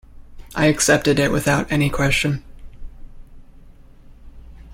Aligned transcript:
I 0.55 0.65
accepted 0.65 1.19
it 1.19 1.31
without 1.31 1.71
any 1.71 1.91
question. 1.91 2.43